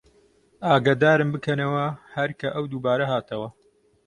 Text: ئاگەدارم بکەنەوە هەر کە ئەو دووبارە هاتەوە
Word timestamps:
ئاگەدارم 0.67 1.29
بکەنەوە 1.35 1.85
هەر 2.15 2.29
کە 2.39 2.47
ئەو 2.55 2.65
دووبارە 2.71 3.05
هاتەوە 3.13 3.49